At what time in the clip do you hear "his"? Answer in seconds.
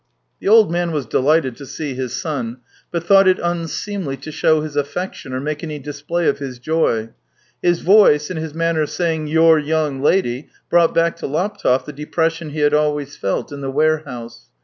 1.93-2.19, 4.61-4.75, 6.39-6.57, 7.61-7.81, 8.39-8.55